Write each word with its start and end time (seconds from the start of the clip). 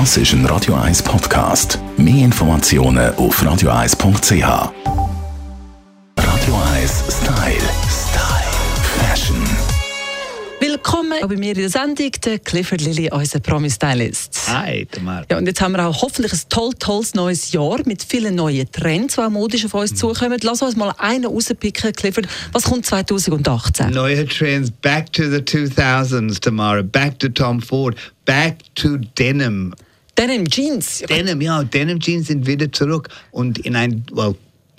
Das 0.00 0.16
ist 0.16 0.32
ein 0.32 0.44
Radio 0.46 0.74
1 0.74 1.04
Podcast. 1.04 1.78
Mehr 1.96 2.24
Informationen 2.24 3.14
auf 3.14 3.40
radio1.ch. 3.40 4.32
Radio 6.16 6.54
1 6.74 7.04
Style. 7.08 7.68
Style. 7.88 8.50
Fashion. 8.98 9.36
Willkommen 10.58 11.12
bei 11.22 11.36
mir 11.36 11.52
in 11.52 11.58
der 11.58 11.70
Sendung, 11.70 12.10
der 12.24 12.40
Clifford 12.40 12.80
Lilly, 12.80 13.08
unser 13.12 13.38
Promi-Stylist. 13.38 14.48
Hi, 14.48 14.84
Tamar. 14.90 15.26
Ja, 15.30 15.38
und 15.38 15.46
jetzt 15.46 15.60
haben 15.60 15.72
wir 15.76 15.86
auch 15.86 16.02
hoffentlich 16.02 16.32
ein 16.32 16.40
toll, 16.48 16.72
tolles 16.76 17.14
neues 17.14 17.52
Jahr 17.52 17.78
mit 17.84 18.02
vielen 18.02 18.34
neuen 18.34 18.68
Trends, 18.72 19.14
die 19.14 19.20
auch 19.20 19.30
modisch 19.30 19.64
auf 19.64 19.74
uns 19.74 19.92
Mhm. 19.92 19.96
zukommen. 19.96 20.40
Lass 20.42 20.60
uns 20.60 20.74
mal 20.74 20.92
einen 20.98 21.26
rauspicken, 21.26 21.92
Clifford. 21.92 22.26
Was 22.50 22.64
kommt 22.64 22.84
2018? 22.84 23.90
Neue 23.90 24.26
Trends, 24.26 24.72
back 24.72 25.12
to 25.12 25.30
the 25.30 25.40
2000s, 25.40 26.40
Tamara. 26.40 26.82
Back 26.82 27.20
to 27.20 27.28
Tom 27.28 27.62
Ford. 27.62 27.94
Back 28.24 28.56
to 28.74 28.96
Denim. 29.16 29.72
Denim, 30.18 30.46
Jeans. 30.48 31.02
Denim, 31.08 31.40
ja, 31.40 31.62
Denim 31.64 31.98
Jeans 32.00 32.28
sind 32.28 32.46
wieder 32.46 32.70
zurück 32.70 33.08
und 33.32 33.58
in 33.58 33.74
ein, 33.76 34.04
well, 34.12 34.34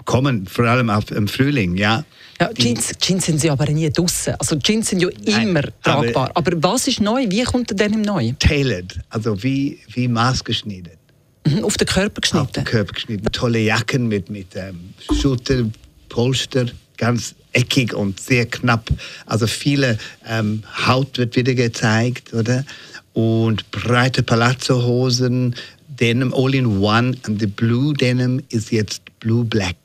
kommen 0.05 0.45
vor 0.47 0.65
allem 0.65 0.89
auf, 0.89 1.11
im 1.11 1.27
Frühling, 1.27 1.75
ja. 1.75 2.03
Ja, 2.39 2.51
Jeans, 2.53 2.91
Jeans 2.99 3.25
sind 3.25 3.39
sie 3.41 3.49
aber 3.49 3.65
nie 3.71 3.89
draussen. 3.89 4.35
Also 4.39 4.55
Jeans 4.57 4.89
sind 4.89 5.01
ja 5.01 5.09
Nein, 5.25 5.49
immer 5.49 5.59
aber- 5.59 5.71
tragbar. 6.03 6.31
Aber, 6.33 6.51
was 6.63 6.87
ist 6.87 6.99
neu? 7.01 7.25
Wie 7.29 7.43
kommt 7.43 7.69
der 7.69 7.77
Denim 7.77 8.01
neu? 8.01 8.31
Tailored, 8.39 8.99
also 9.09 9.41
wie, 9.41 9.79
wie 9.93 10.07
maßgeschnitten. 10.07 10.91
Mhm, 11.47 11.63
Auf 11.63 11.77
den 11.77 11.87
Körper 11.87 12.17
Auf 12.17 12.21
geschnitten. 12.21 12.53
den 12.53 12.63
Körper 12.65 12.93
geschnitten. 12.93 13.31
Tolle 13.31 13.59
Jacken 13.59 14.07
mit, 14.07 14.29
mit 14.29 14.47
ähm, 14.55 14.93
Schulter, 15.19 15.63
Polster, 16.09 16.65
ganz 16.97 17.35
eckig 17.53 17.93
und 17.93 18.19
sehr 18.19 18.45
knapp. 18.47 18.89
Also 19.25 19.47
viele 19.47 19.97
ähm, 20.27 20.63
Haut 20.87 21.17
wird 21.17 21.35
wieder 21.35 21.53
gezeigt, 21.53 22.33
oder? 22.33 22.65
Und 23.15 23.71
breite 23.71 24.23
Palazzo-Hosen, 24.23 25.55
Denim 25.99 26.33
All-in-One. 26.33 27.17
Und 27.27 27.41
die 27.41 27.47
Blue 27.47 27.93
Denim 27.93 28.41
ist 28.49 28.71
jetzt 28.71 29.01
Blue 29.19 29.43
Black. 29.43 29.75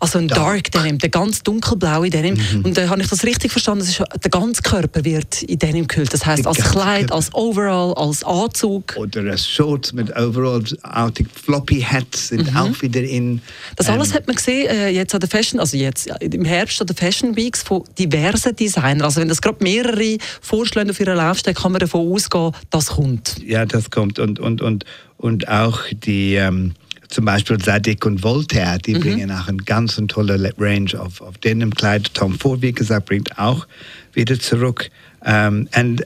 Also 0.00 0.18
ein 0.18 0.28
Dark, 0.28 0.70
Dark. 0.70 0.84
Denim, 0.84 0.98
der 0.98 1.08
ganz 1.08 1.42
dunkelblaue 1.42 2.10
Denim. 2.10 2.34
Mhm. 2.34 2.64
Und 2.64 2.76
da 2.76 2.88
habe 2.90 3.00
ich 3.00 3.08
das 3.08 3.24
richtig 3.24 3.50
verstanden, 3.50 3.80
das 3.80 3.88
ist, 3.88 4.02
der 4.22 4.30
ganze 4.30 4.60
Körper 4.60 5.02
wird 5.04 5.42
in 5.44 5.58
Denim 5.58 5.86
gehüllt. 5.86 6.12
Das 6.12 6.26
heißt 6.26 6.40
Der 6.40 6.48
als 6.48 6.58
Kleid, 6.58 7.00
Körper. 7.08 7.14
als 7.14 7.32
Overall, 7.32 7.94
als 7.94 8.22
Anzug. 8.22 8.94
Oder 8.96 9.22
das 9.22 9.48
Shorts 9.48 9.94
mit 9.94 10.14
Overalls, 10.14 10.76
artig 10.82 11.26
Floppy 11.32 11.80
Hats 11.80 12.28
sind 12.28 12.54
auch 12.54 12.82
wieder 12.82 13.02
in. 13.02 13.40
Das 13.76 13.88
alles 13.88 14.08
ähm, 14.08 14.14
hat 14.14 14.26
man 14.26 14.36
gesehen 14.36 14.68
äh, 14.68 14.90
jetzt 14.90 15.14
an 15.14 15.20
der 15.20 15.28
Fashion, 15.30 15.58
also 15.58 15.76
jetzt 15.76 16.10
im 16.20 16.44
Herbst 16.44 16.80
an 16.80 16.86
der 16.86 16.96
Fashion 16.96 17.34
Weeks 17.34 17.62
von 17.62 17.84
diversen 17.98 18.54
Designern. 18.54 19.02
Also 19.02 19.20
wenn 19.20 19.28
das 19.28 19.40
gerade 19.40 19.62
mehrere 19.62 20.18
vorschlagen 20.42 20.90
auf 20.90 21.00
ihrer 21.00 21.14
Laufstelle, 21.14 21.54
kann 21.54 21.72
man 21.72 21.78
davon 21.78 22.12
ausgehen, 22.12 22.52
das 22.68 22.88
kommt. 22.88 23.36
Ja, 23.46 23.64
das 23.64 23.90
kommt. 23.90 24.18
Und, 24.18 24.38
und, 24.38 24.60
und, 24.60 24.84
und 25.22 25.48
auch 25.48 25.80
die, 25.90 26.34
ähm, 26.34 26.74
zum 27.08 27.24
Beispiel 27.24 27.58
Zadig 27.58 28.04
und 28.04 28.22
Voltaire, 28.22 28.78
die 28.78 28.94
bringen 28.94 29.30
auch 29.30 29.48
eine 29.48 29.58
ganz 29.58 30.00
tolle 30.08 30.36
Le- 30.36 30.54
Range 30.58 30.90
auf, 30.98 31.20
auf 31.20 31.38
Denim-Kleid. 31.38 32.12
Tom 32.14 32.38
Ford, 32.38 32.60
wie 32.62 32.72
gesagt, 32.72 33.06
bringt 33.06 33.38
auch 33.38 33.66
wieder 34.12 34.38
zurück. 34.38 34.90
Ähm, 35.24 35.68
und 35.76 36.04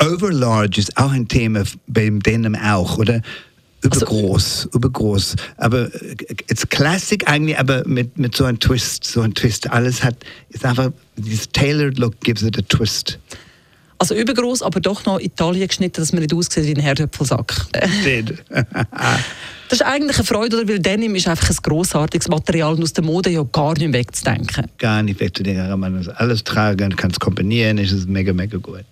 Overlarge 0.00 0.80
ist 0.80 0.96
auch 0.96 1.12
ein 1.12 1.28
Thema 1.28 1.64
beim 1.86 2.20
Denim 2.20 2.56
auch, 2.56 2.98
oder? 2.98 3.20
Übergroß, 3.82 4.70
übergroß. 4.72 5.36
Aber 5.58 5.92
äh, 5.94 6.16
it's 6.48 6.66
Classic 6.68 7.28
eigentlich, 7.28 7.58
aber 7.58 7.86
mit, 7.86 8.16
mit 8.16 8.34
so 8.34 8.44
einem 8.44 8.58
Twist, 8.58 9.04
so 9.04 9.20
ein 9.20 9.34
Twist. 9.34 9.70
Alles 9.70 10.02
hat, 10.02 10.16
ist 10.48 10.64
einfach, 10.64 10.90
dieses 11.16 11.50
Tailored 11.50 11.98
Look 11.98 12.18
gives 12.20 12.42
it 12.42 12.56
a 12.58 12.62
twist. 12.62 13.18
Also 14.10 14.16
übergroß, 14.16 14.60
aber 14.60 14.80
doch 14.80 15.06
noch 15.06 15.18
Italien 15.18 15.66
geschnitten, 15.66 16.02
dass 16.02 16.12
man 16.12 16.20
nicht 16.20 16.34
aussieht 16.34 16.66
wie 16.66 16.74
ein 16.74 16.80
Herdöpfelsack. 16.80 17.54
Das 19.70 19.80
ist 19.80 19.86
eigentlich 19.86 20.18
eine 20.18 20.26
Freude, 20.26 20.58
oder? 20.58 20.68
weil 20.68 20.78
Denim 20.78 21.14
ist 21.16 21.26
einfach 21.26 21.48
ein 21.48 21.56
grossartiges 21.62 22.28
Material 22.28 22.74
und 22.74 22.82
aus 22.82 22.92
der 22.92 23.02
Mode 23.02 23.30
ja 23.30 23.42
gar 23.50 23.72
nicht 23.72 23.94
wegzudenken. 23.94 24.66
gar 24.76 25.02
nicht 25.02 25.18
wegzudenken. 25.18 25.66
Kann 25.66 25.80
man 25.80 25.96
das 25.96 26.08
alles 26.08 26.44
tragen, 26.44 26.94
kann 26.94 27.10
es 27.10 27.18
kombinieren, 27.18 27.78
ist 27.78 27.92
es 27.92 28.06
mega, 28.06 28.34
mega 28.34 28.58
gut. 28.58 28.84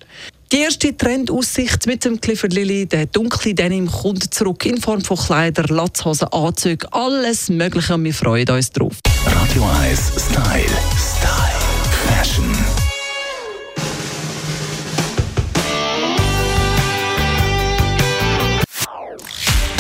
Die 0.51 0.61
erste 0.61 0.97
Trendaussicht 0.97 1.87
mit 1.87 2.07
dem 2.07 2.19
Clifford 2.21 2.55
Lilly, 2.55 2.87
der 2.87 3.05
dunkle 3.05 3.53
Denim, 3.53 3.87
kommt 3.87 4.33
zurück 4.33 4.65
in 4.65 4.81
Form 4.81 5.03
von 5.03 5.19
Kleider, 5.19 5.65
Latzhosen, 5.65 6.29
Anzügen, 6.29 6.89
alles 6.91 7.51
Mögliche 7.51 7.95
und 7.95 8.05
wir 8.05 8.15
freuen 8.15 8.49
uns 8.49 8.71
drauf. 8.71 8.97
Radio 9.27 9.69
1 9.83 10.01
Style. 10.17 10.65
Style. 10.97 11.72